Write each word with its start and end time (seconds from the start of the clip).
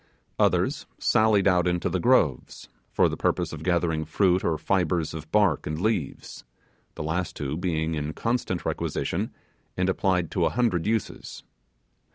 Others 0.39 0.87
sallied 0.97 1.47
out 1.47 1.67
into 1.67 1.87
the 1.87 1.99
groves, 1.99 2.69
for 2.89 3.07
the 3.07 3.15
purpose 3.15 3.53
of 3.53 3.61
gathering 3.61 4.03
fruit 4.03 4.43
or 4.43 4.57
fibres 4.57 5.13
of 5.13 5.31
bark 5.31 5.67
and 5.67 5.79
leaves; 5.79 6.43
the 6.95 7.03
last 7.03 7.35
two 7.35 7.55
being 7.55 7.93
in 7.93 8.13
constant 8.13 8.65
requisition, 8.65 9.31
and 9.77 9.89
applied 9.89 10.31
to 10.31 10.45
a 10.45 10.49
hundred 10.49 10.87
uses. 10.87 11.43